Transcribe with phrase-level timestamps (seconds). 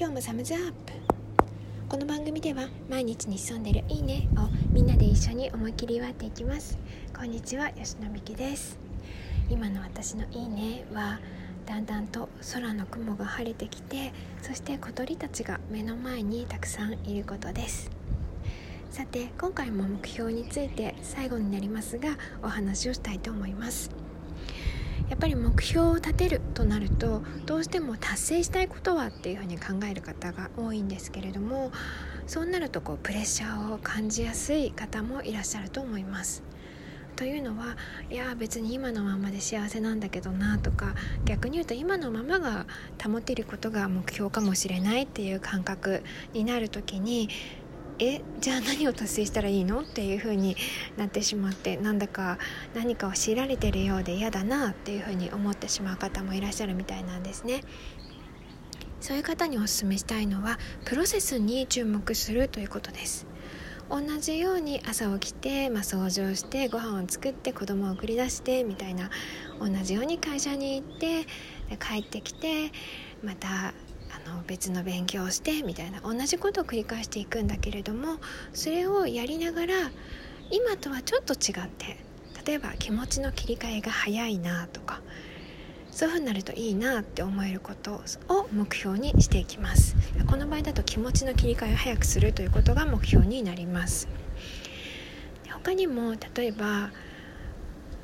[0.00, 0.94] 今日もサムズアップ。
[1.86, 6.78] この番組では毎日に潜んでるいいねをみんなで一緒に思い切り祝っていきます。
[7.14, 8.78] こんにちは吉野美希です。
[9.50, 11.20] 今の私のいいねは
[11.66, 17.90] だんだんと空の雲が晴れてきてそして小鳥たちが目の前にたくさんいることです。
[18.90, 23.99] さて今回も目標について最後になりますがお話をしたいと思います。
[25.10, 31.72] やっぱり目標を立てるとなるとどうしても達成したいことはっていうふうに考える方が多いんですけれども
[32.28, 36.44] そうなるとこうプレッシャーを感じやすい方もいらっしゃると思います。
[37.16, 37.76] というのは
[38.08, 40.94] いや別に今のままで幸せなんだけどなとか
[41.26, 42.64] 逆に言うと今のままが
[43.04, 47.28] 保てることが目標かもしれないっていう感覚になる時に
[48.02, 49.82] えじゃあ何を達成したらいいの？
[49.82, 50.56] っていう風に
[50.96, 52.38] なってしまってなんだか
[52.74, 57.62] 何かを強いられてるようで嫌だなっていう風に思ってしまう方もいらっしゃるみたいなんですね。
[59.02, 63.26] そういう方にお勧めしたいのはプロセスに注目するということです。
[63.90, 69.10] 同じように朝起きて、まあ、掃除をしてご飯を作って子供を送り出してみたいな
[69.58, 71.24] 同じように会社に行って
[71.76, 72.70] 帰ってきて
[73.24, 73.74] また
[74.14, 78.16] あの別の勉強をしてみたいな同じことを繰り返していくんだけれども
[78.52, 79.74] それをやりながら
[80.50, 81.98] 今とはちょっと違って
[82.44, 85.00] 例えば気持ちの切り替えが早いなとか
[85.90, 89.96] そういうふうになるといいなって思えることを目標にしていきます。
[90.28, 94.08] この場合だと気持ちの切り替えを早くするということが目標になります。
[95.50, 96.90] 他にも例えば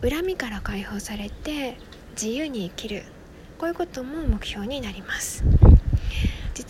[0.00, 1.76] 恨みから解放されて
[2.12, 3.02] 自由に生きる。
[3.58, 5.44] こういうことも目標になります。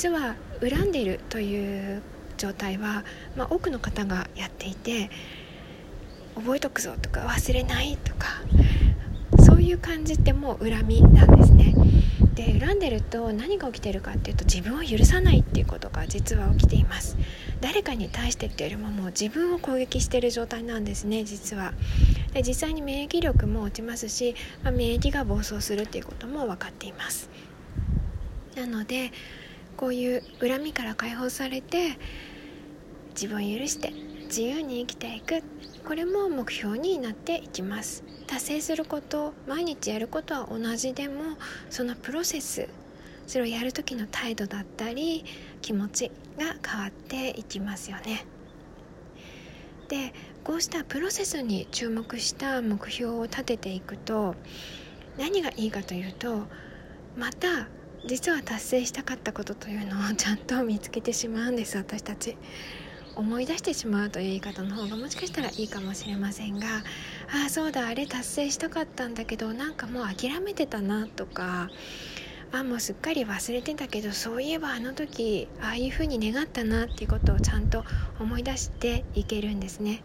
[0.02, 2.02] 実は恨んでいるという
[2.36, 3.04] 状態は、
[3.36, 5.10] まあ、多くの方がやっていて
[6.34, 8.26] 覚えとくぞとか忘れないとか
[9.44, 11.76] そういう感じってもう恨みなんですね。
[12.34, 17.16] で恨んでると何が起きてるかっていうと自分を許さないっていうことが実は起きています。
[17.60, 21.74] 誰かに対してっていうよりももう自分を攻撃してる状態なんですね実は。
[22.32, 27.30] で実際に免疫力も落ちますし、まあ、免疫が暴走するっていうことも分かっています。
[28.56, 29.12] なので
[29.76, 31.98] こういう恨みから解放されて
[33.10, 33.92] 自分を許して
[34.24, 35.42] 自由に生きていく。
[35.86, 38.04] これも目標になっていきます。
[38.26, 41.36] 達成すること毎日やることは同じでも
[41.68, 42.66] そのプロセス
[43.26, 45.24] それをやる時の態度だったり
[45.60, 48.24] 気持ちが変わっていきますよね。
[49.88, 54.34] でこうしたプロセスに注目した目標を立てていくと
[55.18, 56.46] 何がいいかというと
[57.16, 57.68] また
[58.04, 62.36] 実は達成したかったことというのをちゃんと見つけてしまうんです私たち
[63.14, 71.70] 思い出してしまうという言い方の方がもしかしたらいいかもしれませんがああそうだあれ達成したかったんだけどなんかもう諦めてたなとか
[72.52, 77.84] あもうすっかり忘れてたけどそういえばあの時ああいうふうに願ったなっていうことをちゃんと
[78.18, 80.02] 思い出していけるんですね。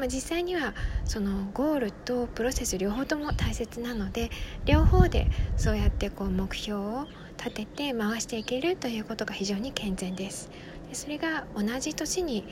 [0.00, 0.72] まあ、実際には
[1.04, 4.30] そのゴールとプロセス両方とも大切なので
[4.64, 5.28] 両方で
[5.58, 7.06] そうやってこう目標を
[7.36, 10.50] 立てて回していけるということが非常に健全です。
[10.88, 12.44] でそれが同じ年に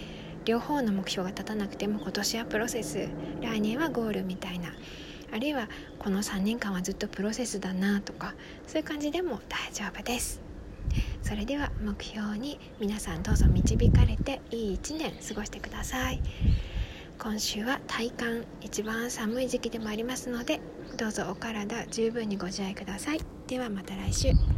[0.44, 3.08] 両方の目標が立たなくても今年はプロセス
[3.40, 4.74] 来年はゴールみたいな
[5.32, 8.34] あるいはこの3年間はずっとプロセスだなとか
[8.66, 10.42] そういう感じでも大丈夫です。
[11.22, 16.20] それでは目標に皆さんどうぞ導かれていい1年過ごしてください。
[17.20, 20.60] 今週は体感一番寒い時期でもありますので
[20.96, 23.20] どうぞお体十分にご自愛ください。
[23.48, 24.38] ではまた来週。